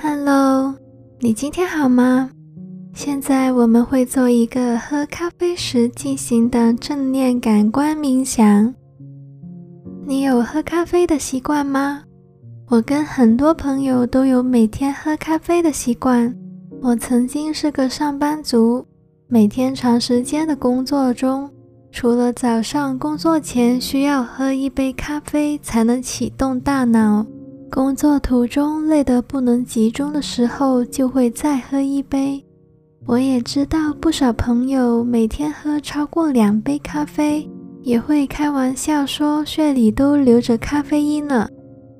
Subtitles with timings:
[0.00, 0.76] Hello，
[1.18, 2.30] 你今天好吗？
[2.94, 8.72] 现在我们会做一个喝咖啡时进行的正念感官冥想。
[10.06, 12.04] 你有喝咖啡的习惯吗？
[12.68, 16.32] 我跟很多朋友都有每天喝咖啡的习惯。
[16.80, 18.86] 我曾经是个上班族，
[19.26, 21.50] 每天长时间的工作中，
[21.90, 27.26] 除了早上工作前需要喝一杯咖啡才能启动大脑，
[27.70, 32.42] 工作途中累得不能集中的时候，就会再喝一杯。
[33.06, 37.48] 我也知道不少朋友每天喝超过两杯咖啡，
[37.82, 41.48] 也会开玩笑说血里都流着咖啡因了。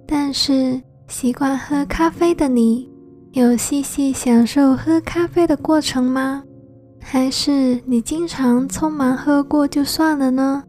[0.07, 2.91] 但是习惯喝咖啡的你，
[3.33, 6.43] 有细细享受喝咖啡的过程吗？
[7.01, 10.63] 还是你经常匆忙喝过就算了呢？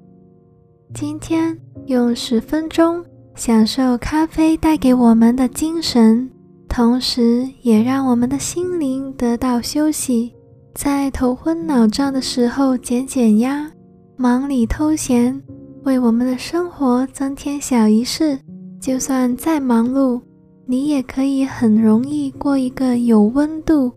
[0.94, 3.04] 今天用十分钟
[3.40, 6.30] 享受咖啡带给我们的精神。
[6.68, 10.34] 同时，也让我们的心灵得到休息，
[10.76, 13.72] 在头昏脑胀的时候减减压，
[14.18, 15.42] 忙里偷闲，
[15.84, 18.38] 为我们的生活增添小仪式。
[18.82, 20.22] 就算再忙碌，
[20.68, 23.90] 你也可以很容易过一个有温度、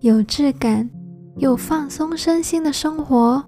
[0.00, 0.90] 有质感
[1.36, 3.44] 又放松身心的生活。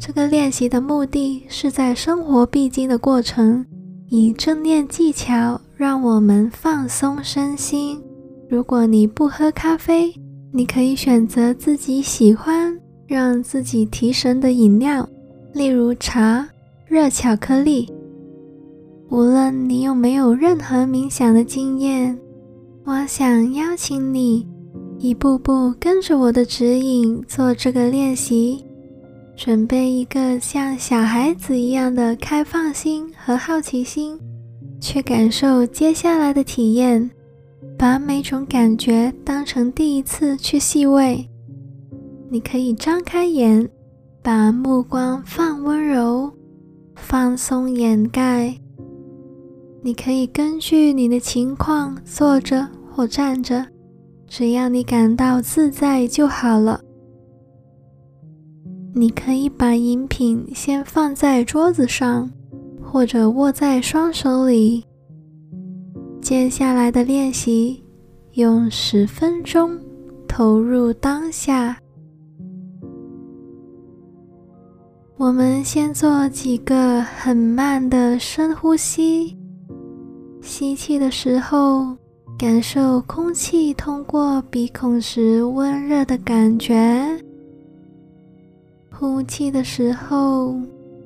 [0.00, 3.64] 这个练习的目的是在生活必经的过程，
[4.12, 8.02] 以正念技巧让我们放松身心。
[8.48, 10.12] 如果你不喝咖啡，
[10.52, 15.08] 你可以选择自己喜欢、让自己提神的饮料，
[15.52, 16.48] 例如茶、
[16.88, 17.88] 热巧克力。
[19.10, 22.18] 无论你有没有任何冥想的经验，
[22.84, 24.44] 我想邀请你
[24.98, 28.64] 一步步跟着我的指引做这个练习，
[29.42, 34.20] 准备一个像小孩子一样的开放心和好奇心，
[34.78, 37.10] 去感受接下来的体验。
[37.78, 41.26] 把每种感觉当成第一次去细味。
[42.28, 43.66] 你可以张开眼，
[44.20, 46.30] 把目光放温柔，
[46.94, 48.54] 放松掩盖。
[49.80, 53.64] 你可以根据你的情况坐着或站着，
[54.28, 56.78] 只要你感到自在就好了。
[58.92, 62.28] 你可以把饮品先放在桌子上，
[62.82, 64.84] 或者握在双手里。
[66.20, 67.82] 接下来的练习，
[68.32, 69.78] 用十分钟
[70.26, 71.76] 投入当下。
[75.16, 79.36] 我们先做几个很慢的深呼吸。
[80.40, 81.94] 吸气的时候，
[82.38, 86.74] 感受空气通过鼻孔时温热的感觉；
[89.00, 90.54] 呼气的时候，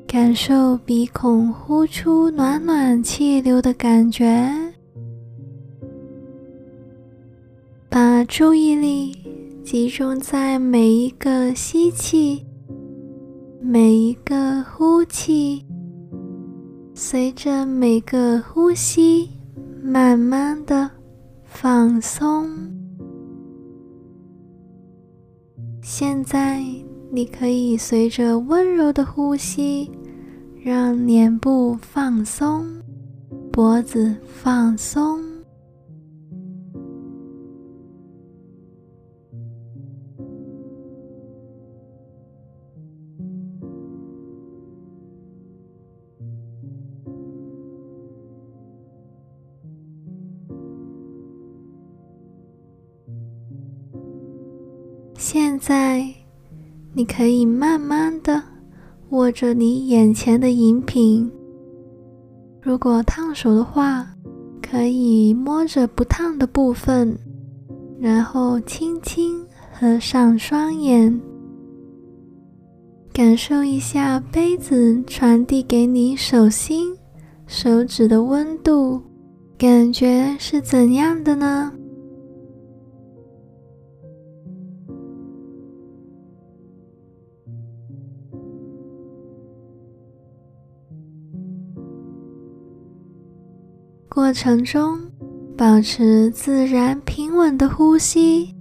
[0.04, 4.52] 感受鼻孔呼出暖暖气流的感觉。
[7.88, 9.16] 把注意力
[9.62, 12.44] 集中在每一个吸气，
[13.60, 15.64] 每一个呼气，
[16.96, 19.30] 随着每个呼吸，
[19.80, 20.90] 慢慢的
[21.44, 22.50] 放松。
[25.80, 26.60] 现在，
[27.14, 29.88] 你可以随着温柔的呼吸，
[30.60, 32.66] 让脸部放松，
[33.52, 35.22] 脖子放松。
[55.16, 56.04] 现在，
[56.96, 58.40] 你可以慢慢的
[59.10, 61.28] 握着你眼前的饮品。
[62.62, 64.06] 如果烫手的话，
[64.62, 67.18] 可以摸着不烫的部分，
[67.98, 71.20] 然后轻轻合上双眼，
[73.12, 76.96] 感受一下杯子传递给你手心、
[77.46, 79.02] 手指的温度，
[79.58, 81.72] 感觉是怎样的呢？
[94.14, 94.96] 过程中，
[95.56, 98.54] 保持自然平稳的呼吸，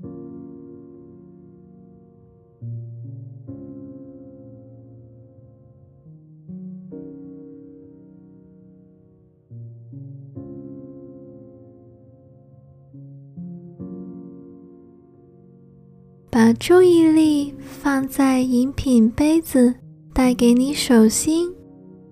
[16.32, 19.76] 把注意力放在饮品杯子
[20.16, 21.54] 带给你手心、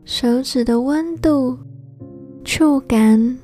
[0.05, 1.57] 手指的温度。
[2.61, 3.39] 触感，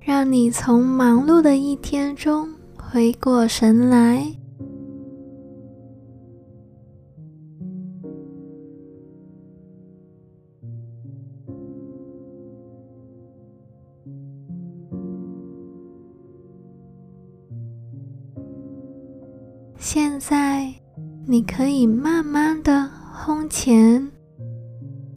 [0.00, 2.48] 让你从忙碌的一天中
[2.78, 4.24] 回过神来。
[19.76, 20.72] 现在，
[21.26, 24.10] 你可以慢慢的烘前，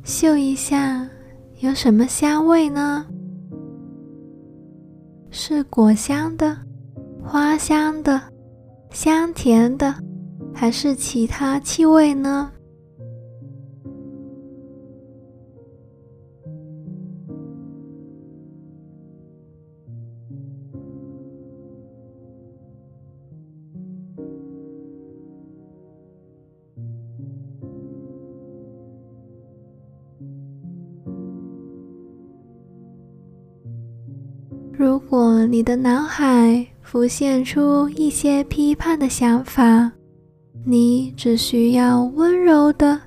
[0.03, 1.09] 嗅一下
[1.59, 3.05] 有什么香味呢？
[5.31, 6.57] 是果香的、
[7.23, 8.21] 花香的、
[8.91, 9.95] 香甜的，
[10.53, 12.51] 还是其他气味呢？
[35.45, 39.91] 你的脑海浮现出一些批判的想法，
[40.65, 42.99] 你只需要温柔的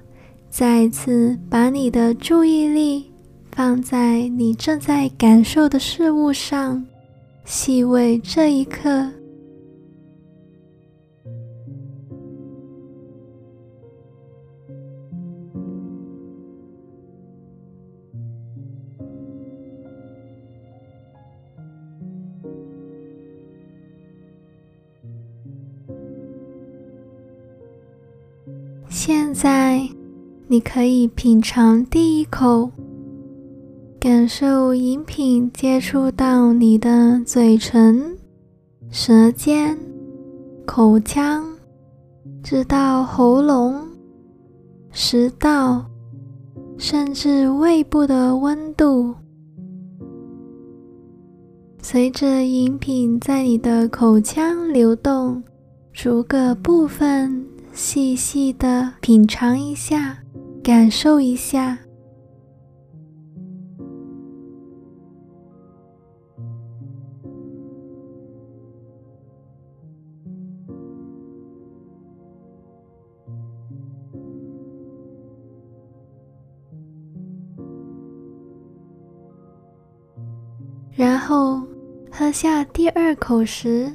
[0.48, 3.10] 再次把你的注意力
[3.52, 6.84] 放在你正在感受的事物上，
[7.44, 9.08] 细味这一刻。
[29.10, 29.88] 现在，
[30.48, 32.70] 你可以品尝第一口，
[33.98, 38.14] 感受饮品接触到你的嘴唇、
[38.90, 39.78] 舌尖、
[40.66, 41.42] 口腔，
[42.42, 43.80] 直到喉咙、
[44.90, 45.82] 食道，
[46.76, 49.14] 甚至胃部的温度。
[51.80, 55.42] 随着饮品在你的口腔流动，
[55.94, 57.47] 逐个部分。
[57.78, 60.18] 细细的品尝一下，
[60.64, 61.78] 感受一下。
[80.90, 81.62] 然后
[82.10, 83.88] 喝下第二口时，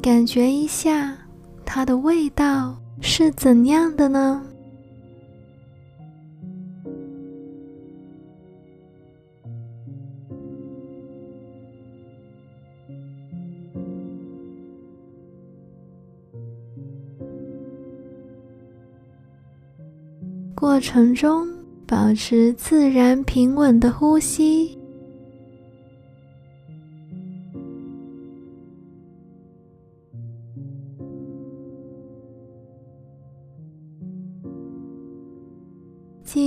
[0.00, 1.18] 感觉一下
[1.64, 2.80] 它的味道。
[3.00, 4.42] 是怎样的呢？
[20.54, 21.46] 过程中
[21.86, 24.75] 保持自然平稳的呼吸。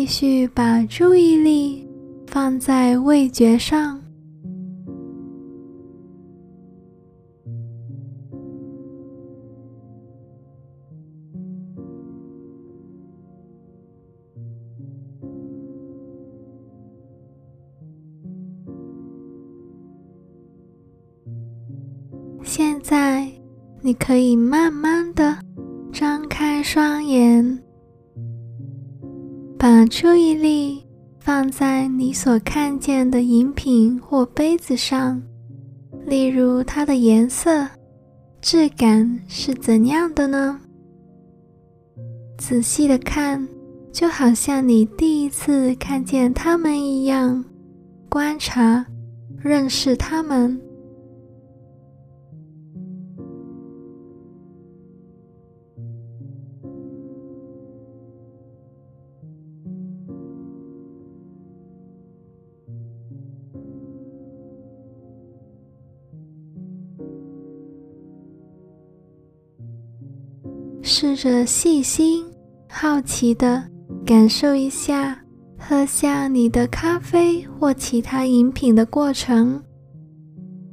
[0.10, 1.88] 续把注意力
[2.26, 4.02] 放在味觉上。
[22.44, 23.32] 现在，
[23.80, 25.38] 你可以慢慢的
[25.94, 27.69] 张开双眼。
[29.62, 30.82] 把注意力
[31.20, 35.22] 放在你所看见的饮品或杯子上，
[36.06, 37.68] 例如它的颜色、
[38.42, 40.62] 质感是怎样的呢？
[42.38, 43.46] 仔细的看，
[43.92, 47.44] 就好像你第一次看见它们一样，
[48.08, 48.86] 观察、
[49.38, 50.58] 认识它们。
[71.02, 72.26] 试着细心、
[72.68, 73.64] 好奇地
[74.06, 75.18] 感受一下
[75.58, 79.64] 喝下你的咖啡或其他饮品的过程，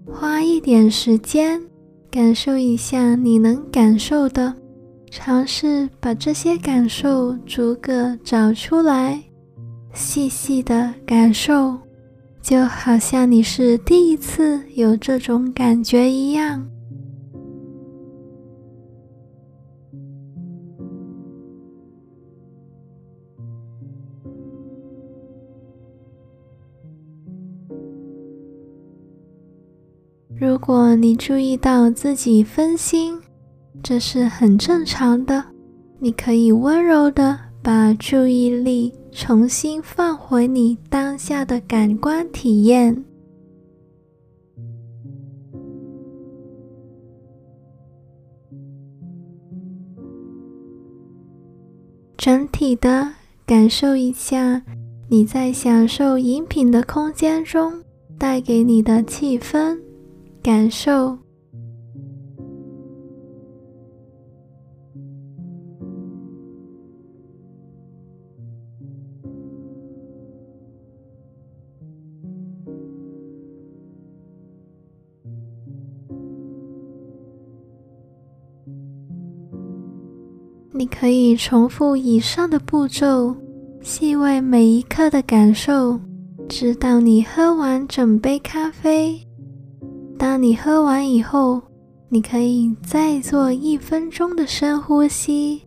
[0.04, 1.62] 花一点时间
[2.10, 4.52] 感受一下你能感受的，
[5.12, 9.22] 尝试把这些感受逐个找出来，
[9.94, 11.78] 细细的感受，
[12.42, 16.66] 就好像你是第一次有这种感觉一样。
[30.38, 33.18] 如果你注意到自己分心，
[33.82, 35.42] 这是很正常的。
[35.98, 43.02] 你可以温柔的把注意力重新放回你当下的感官体验。
[52.18, 53.10] 整体的
[53.46, 54.62] 感受一下
[55.08, 57.82] 你在享受饮品的空间中
[58.18, 59.78] 带给你的气氛、
[60.46, 61.18] 感受。
[80.72, 83.34] 你可以重复以上的步骤，
[83.82, 85.98] 细味每一刻的感受，
[86.48, 89.20] 直到你喝完整杯咖啡。
[90.28, 91.62] 当你喝完以后，
[92.08, 95.62] 你可以再做一分钟的深呼吸，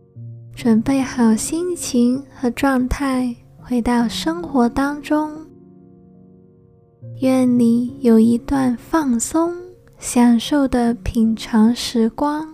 [0.54, 5.30] 准备好心情和状态，回到生活当中。
[7.22, 9.50] 愿你有一段放松、
[9.98, 12.46] 享受的品尝时光。